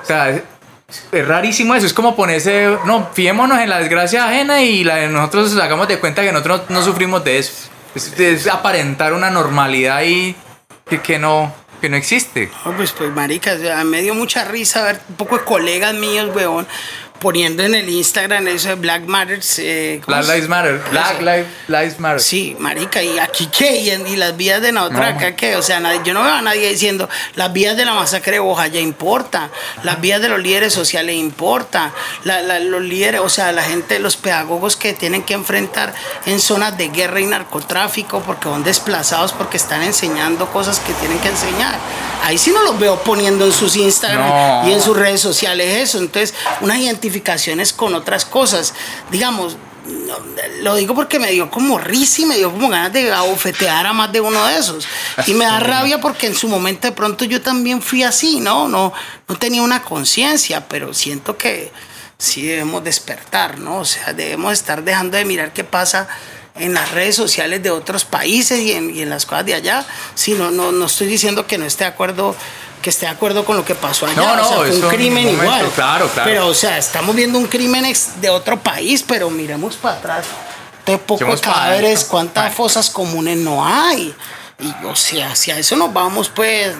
[0.02, 0.42] o sea, es,
[1.26, 5.86] rarísimo eso, es como ponerse, no, fiémonos en la desgracia ajena y la nosotros hagamos
[5.86, 7.68] de cuenta que nosotros no, sufrimos de eso.
[7.94, 10.34] Es, aparentar una normalidad ahí
[10.88, 12.50] que, que no, que no existe.
[12.76, 16.66] pues, pues, marica, me dio mucha risa ver un poco de colegas míos, weón,
[17.24, 19.58] poniendo en el Instagram eso de Black Matters.
[19.58, 20.78] Eh, Black Lives Matter.
[20.90, 22.20] Black Lives Matter.
[22.20, 23.78] Sí, marica, ¿y aquí qué?
[23.78, 25.56] ¿Y, las vías de la otra acá qué?
[25.56, 28.66] O sea, yo no veo a nadie diciendo las vías de la masacre de Boja
[28.66, 29.48] ya importa,
[29.84, 34.76] las vías de los líderes sociales importa, los líderes, o sea, la gente, los pedagogos
[34.76, 35.94] que tienen que enfrentar
[36.26, 41.18] en zonas de guerra y narcotráfico porque son desplazados porque están enseñando cosas que tienen
[41.20, 41.78] que enseñar.
[42.22, 45.98] Ahí sí no los veo poniendo en sus Instagram y en sus redes sociales eso.
[45.98, 47.13] Entonces, una identificación
[47.72, 48.74] con otras cosas.
[49.10, 49.56] Digamos,
[50.62, 53.92] lo digo porque me dio como risa y me dio como ganas de abofetear a
[53.92, 54.86] más de uno de esos.
[55.26, 58.68] Y me da rabia porque en su momento de pronto yo también fui así, ¿no?
[58.68, 58.92] No,
[59.28, 61.70] no tenía una conciencia, pero siento que
[62.18, 63.78] sí debemos despertar, ¿no?
[63.78, 66.08] O sea, debemos estar dejando de mirar qué pasa
[66.56, 69.84] en las redes sociales de otros países y en, y en las cosas de allá.
[70.14, 72.34] Sí, no, no, no estoy diciendo que no esté de acuerdo
[72.84, 74.14] que esté de acuerdo con lo que pasó allá.
[74.14, 75.70] No, no, es un crimen igual.
[75.74, 76.22] Claro, claro.
[76.22, 80.26] Pero, o sea, estamos viendo un crimen de otro país, pero miremos para atrás.
[80.84, 84.14] De pocos cadáveres, cuántas fosas comunes no hay.
[84.58, 86.74] Y, o sea, si a eso nos vamos, pues,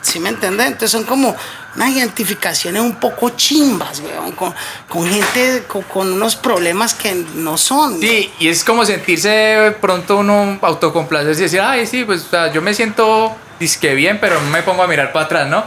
[0.00, 0.68] ¿sí me entiendes?
[0.68, 1.36] Entonces son como
[1.76, 4.54] unas identificaciones un poco chimbas, weón, con,
[4.88, 8.00] con gente con, unos problemas que no son.
[8.00, 12.50] Sí, y es como sentirse pronto uno autocomplacerse y decir, ay, sí, pues, o sea,
[12.50, 13.36] yo me siento
[13.80, 15.64] que bien, pero no me pongo a mirar para atrás, ¿no?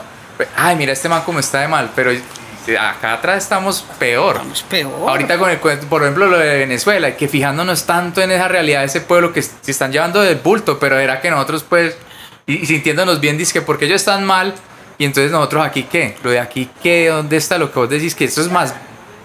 [0.55, 2.11] Ay, mira este man como está de mal, pero
[2.79, 4.35] acá atrás estamos peor.
[4.35, 5.09] Estamos peor.
[5.09, 8.87] Ahorita con el por ejemplo, lo de Venezuela, que fijándonos tanto en esa realidad de
[8.87, 11.97] ese pueblo que se están llevando del bulto, pero era que nosotros, pues,
[12.45, 14.53] y, sintiéndonos bien, dice que porque ellos están mal,
[14.97, 16.17] y entonces nosotros aquí, ¿qué?
[16.23, 17.07] Lo de aquí, ¿qué?
[17.09, 18.15] ¿Dónde está lo que vos decís?
[18.15, 18.73] Que esto es más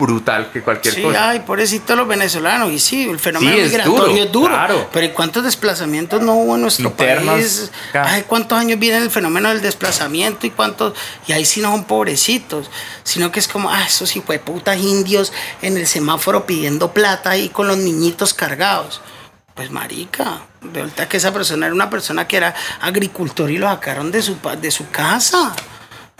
[0.00, 1.30] brutal que cualquier sí, cosa.
[1.30, 2.72] Ay, pobrecito los venezolanos.
[2.72, 4.54] Y sí, el fenómeno migratorio es duro.
[4.54, 4.88] Claro.
[4.92, 7.70] Pero ¿y cuántos desplazamientos no hubo en nuestro país?
[7.92, 10.94] Ay, ¿cuántos años viene el fenómeno del desplazamiento y cuántos?
[11.28, 12.70] Y ahí sí no son pobrecitos,
[13.04, 15.32] sino que es como, ah, esos hijos de putas indios
[15.62, 19.02] en el semáforo pidiendo plata y con los niñitos cargados.
[19.54, 23.68] Pues marica, de verdad que esa persona era una persona que era agricultor y lo
[23.68, 25.54] sacaron de su, de su casa.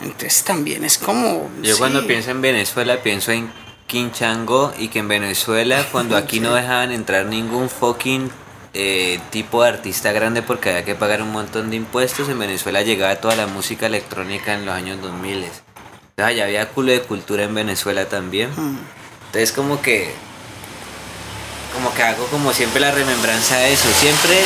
[0.02, 1.50] Entonces también es como...
[1.62, 3.52] Yo cuando pienso en Venezuela pienso en
[3.90, 8.30] Quinchango y que en Venezuela cuando aquí no dejaban entrar ningún fucking
[8.72, 12.82] eh, tipo de artista grande porque había que pagar un montón de impuestos, en Venezuela
[12.82, 15.38] llegaba toda la música electrónica en los años 2000.
[15.38, 15.64] Entonces
[16.16, 18.50] allá había culo de cultura en Venezuela también.
[18.56, 18.78] Hmm.
[19.26, 20.14] Entonces como que
[21.74, 23.88] como que hago como siempre la remembranza de eso.
[23.92, 24.40] Siempre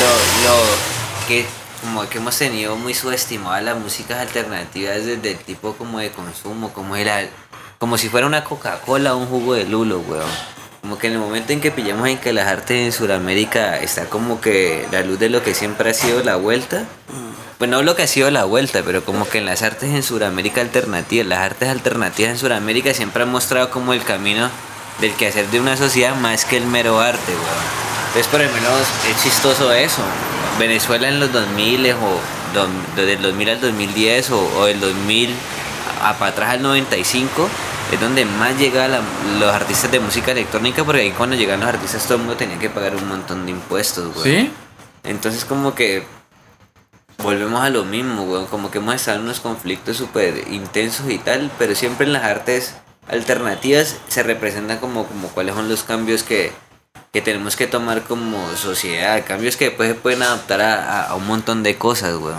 [0.00, 1.46] lo, lo que
[1.82, 6.72] como que hemos tenido muy subestimada las músicas alternativas desde el tipo como de consumo,
[6.72, 7.28] como era
[7.82, 10.30] como si fuera una Coca-Cola o un jugo de lulo, weón.
[10.82, 14.04] Como que en el momento en que pillamos en que las artes en Sudamérica está
[14.04, 16.84] como que la luz de lo que siempre ha sido la vuelta.
[17.58, 20.04] Pues no lo que ha sido la vuelta, pero como que en las artes en
[20.04, 24.48] Sudamérica alternativas, las artes alternativas en Sudamérica siempre han mostrado como el camino
[25.00, 27.64] del quehacer de una sociedad más que el mero arte, weón.
[28.06, 28.78] Entonces por lo menos
[29.10, 30.02] es chistoso eso.
[30.56, 35.34] Venezuela en los 2000 o del 2000 al 2010 o, o del 2000
[36.02, 37.48] a, para atrás al 95
[37.92, 39.00] es donde más llegaban
[39.38, 42.58] los artistas de música electrónica, porque ahí cuando llegaban los artistas todo el mundo tenía
[42.58, 44.24] que pagar un montón de impuestos, güey.
[44.24, 44.50] ¿Sí?
[45.04, 46.04] Entonces como que
[47.18, 48.46] volvemos a lo mismo, güey.
[48.46, 52.24] Como que hemos estado en unos conflictos súper intensos y tal, pero siempre en las
[52.24, 52.74] artes
[53.08, 56.52] alternativas se representan como, como cuáles son los cambios que,
[57.12, 61.26] que tenemos que tomar como sociedad, cambios que después se pueden adaptar a, a un
[61.26, 62.34] montón de cosas, güey.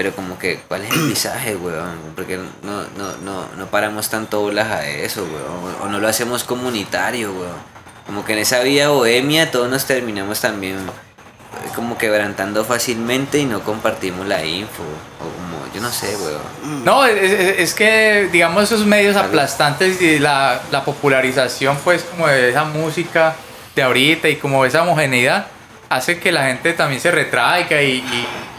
[0.00, 1.98] Pero como que, ¿cuál es el mensaje, weón?
[2.16, 5.74] Porque no, no, no, no paramos tanto bolas a eso, weón.
[5.82, 7.58] O no lo hacemos comunitario, weón.
[8.06, 13.44] Como que en esa vía bohemia todos nos terminamos también eh, como quebrantando fácilmente y
[13.44, 14.84] no compartimos la info.
[15.18, 16.82] O como, yo no sé, weón.
[16.82, 22.64] No, es, que, digamos, esos medios aplastantes y la, la popularización, pues, como de esa
[22.64, 23.34] música
[23.76, 25.48] de ahorita y como esa homogeneidad
[25.90, 28.02] hace que la gente también se retraiga y,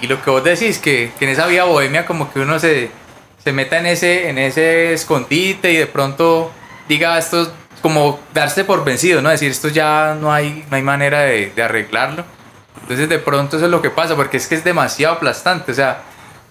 [0.02, 2.91] y, lo que vos decís, que, que, en esa vía bohemia como que uno se,
[3.44, 6.52] se meta en ese, en ese escondite y de pronto
[6.89, 9.30] diga esto como darse por vencido, ¿no?
[9.30, 12.26] Decir esto ya no hay, no hay manera de, arreglarlo.
[12.82, 15.76] Entonces de pronto eso es lo que pasa, porque es que es demasiado aplastante, o
[15.76, 16.04] sea,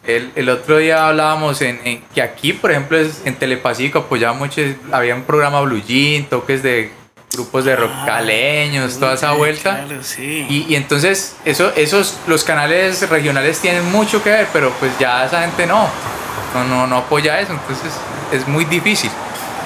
[0.07, 4.63] el, el, otro día hablábamos en, que aquí, por ejemplo, en Telepacífico apoyaba mucho,
[4.93, 6.91] había un programa Blue Jean, toques de
[7.33, 9.85] grupos de rock ah, caleños, toda esa vuelta.
[10.19, 15.25] y, y, entonces eso, esos, los canales regionales tienen mucho que ver, pero pues ya
[15.25, 15.89] esa gente no,
[16.55, 17.93] no, no, no apoya eso, entonces
[18.33, 19.11] es muy difícil,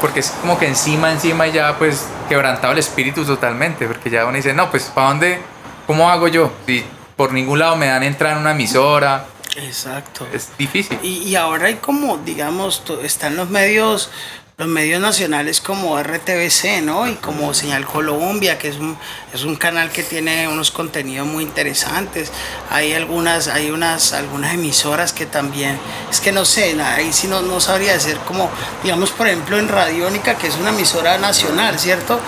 [0.00, 4.36] porque es como que encima, encima ya pues quebrantado el espíritu totalmente, porque ya uno
[4.36, 5.38] dice, no, pues ¿para dónde,
[5.86, 6.52] cómo hago yo?
[6.66, 6.84] Si
[7.16, 9.26] por ningún lado me dan entrar en una emisora.
[9.56, 10.26] Exacto.
[10.32, 10.98] Es difícil.
[11.02, 14.10] Y, y ahora hay como, digamos, están los medios
[14.56, 17.08] los medios nacionales como RTBC, ¿no?
[17.08, 18.96] Y como Señal Colombia, que es un,
[19.32, 22.30] es un canal que tiene unos contenidos muy interesantes.
[22.70, 25.76] Hay algunas, hay unas, algunas emisoras que también,
[26.08, 28.48] es que no sé, ahí sí no, no sabría decir como,
[28.84, 32.20] digamos, por ejemplo, en Radiónica, que es una emisora nacional, ¿cierto?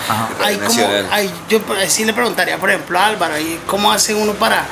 [0.43, 3.35] hay como, hay, yo sí le preguntaría, por ejemplo, a Álvaro,
[3.67, 4.67] ¿cómo hace uno para,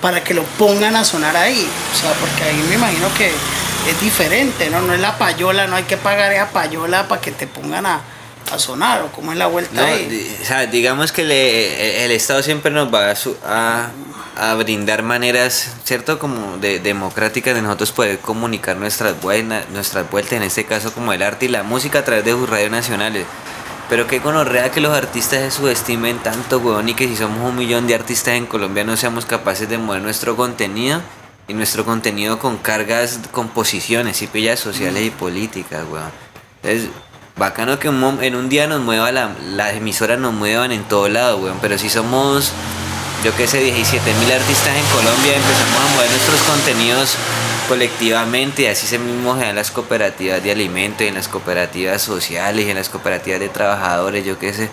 [0.00, 1.68] para que lo pongan a sonar ahí?
[1.94, 3.30] O sea, porque ahí me imagino que
[3.88, 4.80] es diferente, ¿no?
[4.80, 8.00] No es la payola, no hay que pagar esa payola para que te pongan a,
[8.50, 10.36] a sonar o cómo es la vuelta ahí?
[10.42, 13.14] o sea, digamos que le, el Estado siempre nos va
[13.46, 13.90] a,
[14.36, 16.18] a, brindar maneras, ¿cierto?
[16.18, 21.12] Como de, democráticas de nosotros poder comunicar nuestras, buenas, nuestras vueltas, en este caso como
[21.12, 23.24] el arte y la música a través de sus radios nacionales.
[23.90, 27.56] Pero qué conorrea que los artistas se subestimen tanto, weón, y que si somos un
[27.56, 31.02] millón de artistas en Colombia no seamos capaces de mover nuestro contenido
[31.48, 36.12] y nuestro contenido con cargas, composiciones y pillas sociales y políticas, weón.
[36.62, 36.84] Es
[37.36, 41.38] bacano que en un día nos mueva la, las emisoras nos muevan en todo lado,
[41.38, 41.58] weón.
[41.60, 42.52] Pero si somos,
[43.24, 47.16] yo qué sé, 17 mil artistas en Colombia, empezamos a mover nuestros contenidos
[47.70, 52.88] colectivamente así se mismo en las cooperativas de alimentos, en las cooperativas sociales, en las
[52.88, 54.68] cooperativas de trabajadores, yo qué sé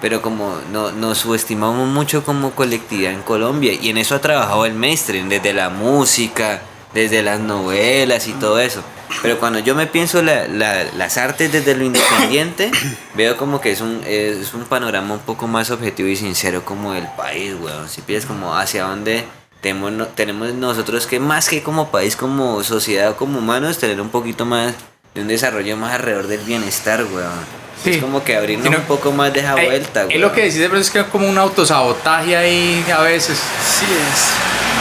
[0.00, 4.66] pero como no, nos subestimamos mucho como colectividad en Colombia y en eso ha trabajado
[4.66, 8.82] el mainstream, desde la música, desde las novelas y todo eso.
[9.22, 12.72] Pero cuando yo me pienso la, las artes desde lo independiente,
[13.14, 16.94] veo como que es un, es un panorama un poco más objetivo y sincero como
[16.94, 17.88] del país, weón.
[17.88, 19.24] Si piensas como hacia dónde
[19.60, 24.44] tenemos, tenemos nosotros que más que como país, como sociedad, como humanos, tener un poquito
[24.44, 24.74] más
[25.14, 27.60] de un desarrollo más alrededor del bienestar, weón.
[27.84, 30.60] Es como que abrirnos un poco más de esa eh, vuelta, Es lo que decís,
[30.60, 33.38] pero es que es como un autosabotaje ahí a veces.
[33.38, 34.28] Sí, es.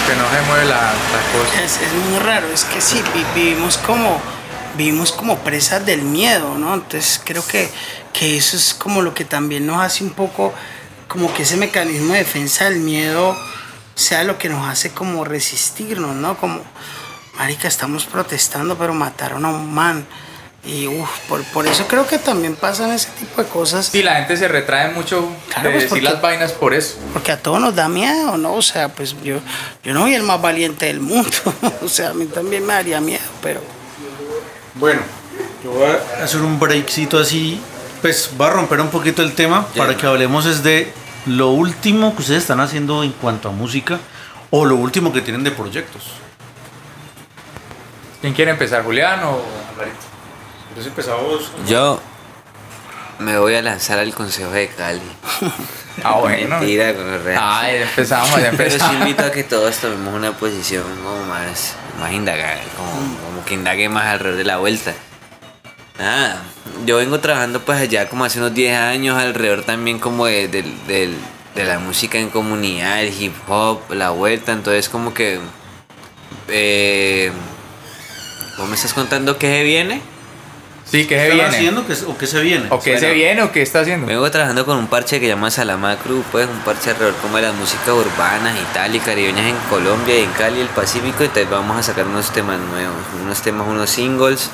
[0.06, 0.92] Que no se mueve la,
[1.32, 1.64] cosa.
[1.64, 3.02] Es, muy raro, es que sí,
[3.36, 4.20] vivimos como,
[4.76, 6.74] vivimos como presas del miedo, ¿no?
[6.74, 7.70] Entonces creo que,
[8.12, 10.54] que eso es como lo que también nos hace un poco,
[11.08, 13.36] como que ese mecanismo de defensa del miedo
[14.00, 16.38] sea lo que nos hace como resistirnos, ¿no?
[16.38, 16.62] Como,
[17.38, 20.06] marica, estamos protestando, pero mataron a un man
[20.66, 23.88] y uf, por, por, eso creo que también pasan ese tipo de cosas.
[23.88, 25.22] Sí, la gente se retrae mucho
[25.64, 26.98] de pues, decir las vainas por eso.
[27.14, 28.56] Porque a todos nos da miedo, ¿no?
[28.56, 29.40] O sea, pues yo,
[29.84, 31.30] yo no soy el más valiente del mundo.
[31.82, 33.62] o sea, a mí también me daría miedo, pero.
[34.76, 35.02] Bueno,
[35.64, 37.62] yo voy a hacer un breakcito así.
[38.02, 40.92] Pues va a romper un poquito el tema para que hablemos es de
[41.26, 44.00] lo último que ustedes están haciendo en cuanto a música
[44.50, 46.14] o lo último que tienen de proyectos.
[48.22, 49.42] ¿Quién quiere empezar, Julián o
[51.68, 52.00] yo
[53.20, 55.02] me voy a lanzar al Consejo de Cali.
[56.02, 56.60] Ah, bueno.
[56.60, 57.38] Mentira, con real.
[57.38, 58.80] Ah, ya empezamos, ya empezamos.
[58.80, 63.56] Pero sí invito a que todos tomemos una posición como más, más indagada, como, que
[63.56, 64.94] indague más alrededor de la vuelta.
[66.00, 66.42] Nada,
[66.86, 71.66] yo vengo trabajando pues allá como hace unos 10 años alrededor también como de, de
[71.66, 75.40] la música en comunidad, el hip hop, la vuelta, entonces como que...
[76.48, 77.32] Eh,
[78.58, 80.02] ¿Vos me estás contando qué se viene?
[80.86, 81.44] Sí, ¿qué se viene?
[81.44, 82.66] haciendo o qué se viene?
[82.70, 84.08] ¿O qué se viene o qué está haciendo?
[84.08, 87.44] Vengo trabajando con un parche que llama Salama Cruz, pues un parche alrededor como de
[87.44, 91.50] las músicas urbanas y tal y caribeñas en Colombia y en Cali, el Pacífico, entonces
[91.50, 94.50] vamos a sacar unos temas nuevos, unos temas, unos singles.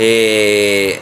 [0.00, 1.00] Eh,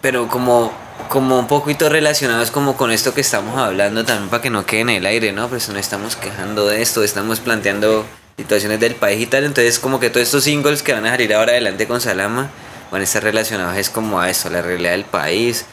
[0.00, 0.72] pero como,
[1.08, 4.82] como un poquito relacionados como con esto que estamos hablando también para que no quede
[4.82, 5.48] en el aire, ¿no?
[5.48, 9.98] Pues no estamos quejando de esto, estamos planteando situaciones del país y tal, entonces como
[9.98, 12.48] que todos estos singles que van a salir ahora adelante con Salama
[12.92, 15.66] van a estar relacionados es como a eso, la realidad del país,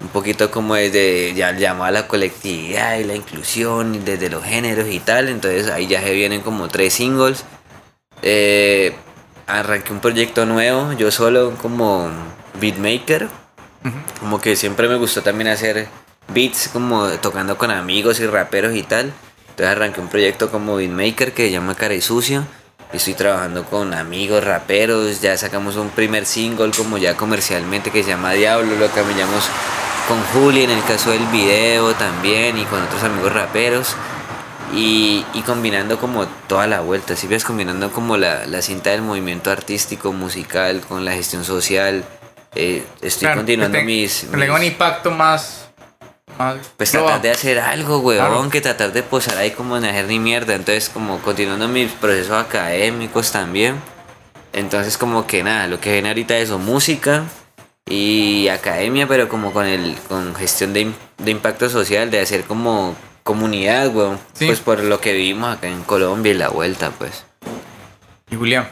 [0.00, 4.86] un poquito como desde ya llamado a la colectividad y la inclusión, desde los géneros
[4.88, 7.42] y tal, entonces ahí ya se vienen como tres singles.
[8.22, 8.94] Eh,
[9.48, 12.08] arranqué un proyecto nuevo, yo solo como
[12.60, 13.28] beatmaker,
[14.20, 15.88] como que siempre me gustó también hacer
[16.32, 19.12] beats como tocando con amigos y raperos y tal.
[19.50, 22.44] Entonces arranqué un proyecto como beatmaker que se llama Cara y Sucio
[22.92, 28.08] Estoy trabajando con amigos raperos, ya sacamos un primer single como ya comercialmente que se
[28.08, 29.44] llama Diablo, lo cambiamos
[30.08, 33.94] con Juli en el caso del video también y con otros amigos raperos.
[34.74, 40.12] Y, combinando como toda la vuelta, si ves combinando como la, cinta del movimiento artístico,
[40.12, 42.04] musical, con la gestión social.
[42.54, 44.48] Eh, estoy continuando mis, mis...
[44.50, 45.68] un impacto más
[46.76, 50.20] pues tratar de hacer algo, weón, que tratar de posar ahí como en hacer ni
[50.20, 50.54] mierda.
[50.54, 53.80] Entonces, como continuando mis procesos académicos también.
[54.52, 57.24] Entonces, como que nada, lo que viene ahorita es música
[57.86, 60.92] y academia, pero como con el con gestión de,
[61.26, 62.94] impacto social, de hacer como
[63.28, 64.18] comunidad, weón.
[64.38, 67.24] Pues por lo que vivimos acá en Colombia y la vuelta, pues.
[68.30, 68.66] ¿Y Julián?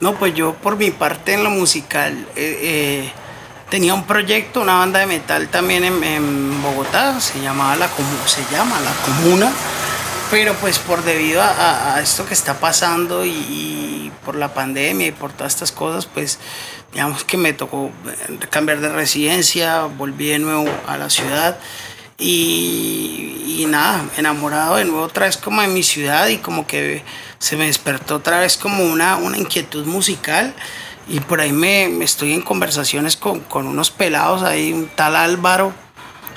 [0.00, 3.12] No, pues yo por mi parte en lo musical, eh, eh
[3.68, 7.88] tenía un proyecto, una banda de metal también en, Bogotá, se llamaba la
[8.24, 9.52] se llama La Comuna,
[10.30, 15.32] pero pues por debido a, esto que está pasando y, por la pandemia y por
[15.32, 16.38] todas estas cosas, pues
[16.92, 17.90] digamos que me tocó
[18.48, 21.58] cambiar de residencia, volví de nuevo a la ciudad
[22.20, 27.02] y, y nada, enamorado de nuevo otra vez como de mi ciudad y como que
[27.38, 30.54] se me despertó otra vez como una, una inquietud musical
[31.08, 35.72] y por ahí me, estoy en conversaciones con, con, unos pelados, ahí un tal Álvaro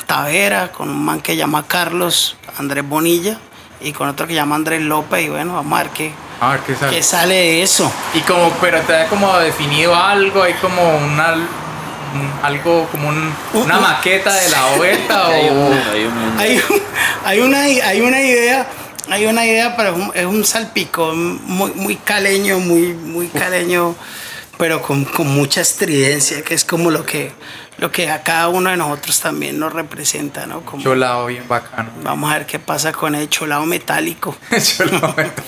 [0.08, 3.38] Tavera, con un man que llama Carlos Andrés Bonilla
[3.82, 6.14] y con otro que llama Andrés López y bueno, vamos a ver qué,
[6.90, 7.36] qué, sale.
[7.36, 7.92] de eso.
[8.14, 11.36] Y como, pero te ha como definido algo, hay como una
[12.42, 15.32] algo como una maqueta de la vuelta o
[16.38, 16.62] hay,
[17.26, 18.68] hay, una hay una idea
[19.10, 23.96] hay una idea pero es un, salpico muy muy caleño muy muy caleño
[24.58, 27.32] pero con, con, mucha estridencia, que es como lo que,
[27.80, 30.62] lo que a cada uno de nosotros también nos representa, ¿no?
[30.62, 31.90] Como, cholao bien bacano.
[32.04, 34.38] Vamos a ver qué pasa con el cholao metálico.
[34.78, 35.42] cholao metálico.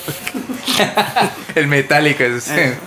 [1.54, 2.48] el metálico es...
[2.50, 2.78] Eh,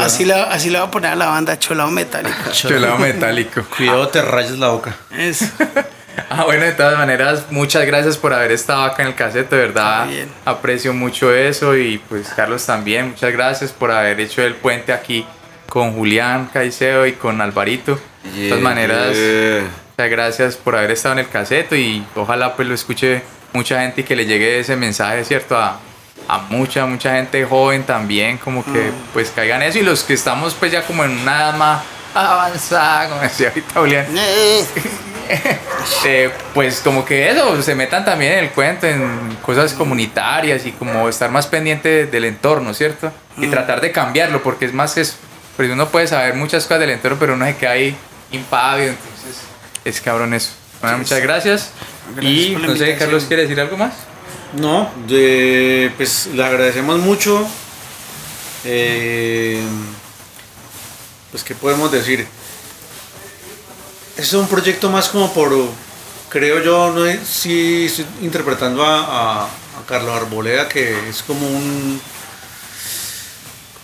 [0.00, 2.36] así, le, así le voy a poner a la banda cholao metálico.
[2.52, 3.62] cholao metálico.
[3.76, 4.94] Cuidado, te rayas la boca.
[5.16, 5.46] Eso.
[6.28, 9.56] Ah, bueno, de todas maneras, muchas gracias por haber estado acá en el cassette, de
[9.56, 10.06] verdad.
[10.44, 15.24] Aprecio mucho eso y pues Carlos también, muchas gracias por haber hecho el puente aquí
[15.68, 17.98] con Julián Caicedo y con Alvarito.
[18.34, 19.16] de todas maneras,
[19.96, 24.02] muchas gracias por haber estado en el caseto y ojalá pues lo escuche mucha gente
[24.02, 25.56] y que le llegue ese mensaje, ¿cierto?
[25.56, 25.80] A,
[26.30, 29.12] a mucha, mucha gente joven también, como que mm.
[29.12, 31.82] pues caigan eso y los que estamos pues ya como en una edad más
[32.14, 34.06] avanzada, como decía ahorita Julián.
[36.04, 40.72] Eh, pues como que eso, se metan también en el cuento, en cosas comunitarias y
[40.72, 43.12] como estar más pendiente del entorno, ¿cierto?
[43.38, 43.50] Y mm.
[43.50, 45.14] tratar de cambiarlo, porque es más eso
[45.60, 47.94] porque uno puede saber muchas cosas del entorno, pero uno se queda ahí
[48.32, 49.42] impávido, entonces
[49.84, 50.52] es cabrón eso.
[50.80, 51.70] Bueno, muchas gracias.
[52.18, 53.92] y no sé, Carlos, ¿quiere decir algo más?
[54.54, 57.46] No, de, pues le agradecemos mucho.
[58.64, 59.62] Eh,
[61.30, 62.26] pues, ¿qué podemos decir?
[64.16, 65.52] Es un proyecto más como por,
[66.28, 69.48] creo yo, no si estoy interpretando a, a
[69.86, 72.00] Carlos Arboleda, que es como un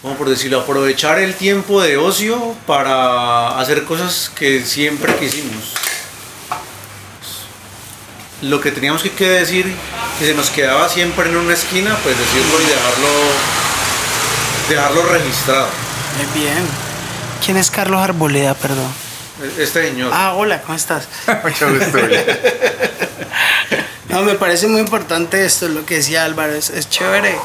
[0.06, 5.74] como por decirlo, aprovechar el tiempo de ocio para hacer cosas que siempre quisimos.
[8.42, 9.74] Lo que teníamos que decir,
[10.18, 13.08] que se nos quedaba siempre en una esquina, pues decirlo y dejarlo,
[14.68, 15.68] dejarlo registrado.
[16.16, 16.66] Muy bien.
[17.44, 18.92] ¿Quién es Carlos Arboleda, perdón?
[19.58, 20.10] Este señor.
[20.12, 21.08] Ah, hola, ¿cómo estás?
[21.44, 21.98] Mucho gusto.
[24.08, 27.36] no, me parece muy importante esto, lo que decía Álvaro, es chévere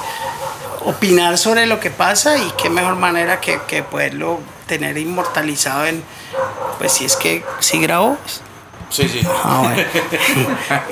[0.86, 6.04] opinar sobre lo que pasa y qué mejor manera que, que poderlo tener inmortalizado en,
[6.80, 8.18] pues si es que sí grabó.
[8.92, 9.26] Sí, sí.
[9.26, 9.74] Ah,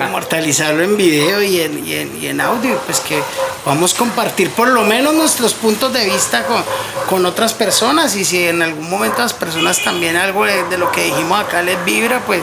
[0.00, 3.22] Inmortalizarlo en video y en, y, en, y en, audio, pues que
[3.66, 6.64] vamos a compartir por lo menos nuestros puntos de vista con,
[7.10, 11.04] con otras personas y si en algún momento las personas también algo de, lo que
[11.04, 12.42] dijimos acá les vibra, pues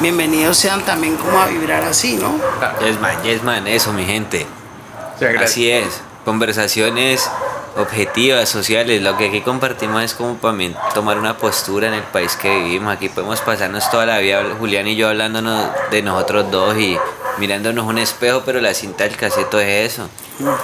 [0.00, 2.40] bienvenidos sean también como a vibrar así, ¿no?
[2.80, 4.46] Yesman, Yesman, eso mi gente.
[5.38, 7.30] Así es conversaciones
[7.76, 9.00] objetivas, sociales.
[9.00, 12.52] Lo que aquí compartimos es como para mí tomar una postura en el país que
[12.52, 12.92] vivimos.
[12.92, 16.98] Aquí podemos pasarnos toda la vida, Julián y yo, hablándonos de nosotros dos y
[17.38, 20.08] mirándonos un espejo, pero la cinta del caseto es eso.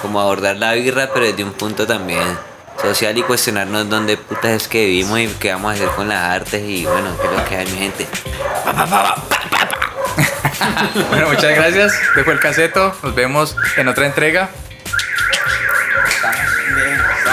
[0.01, 2.37] Como abordar la birra, pero desde un punto también
[2.81, 6.19] social y cuestionarnos dónde putas es que vivimos y qué vamos a hacer con las
[6.19, 8.05] artes y bueno, qué es lo que hay mi gente.
[11.09, 11.93] bueno, muchas gracias.
[12.17, 12.93] Dejo el caseto.
[13.01, 14.49] Nos vemos en otra entrega.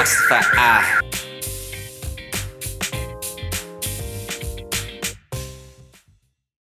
[0.00, 0.80] Rasta A.
[0.80, 1.09] Ah.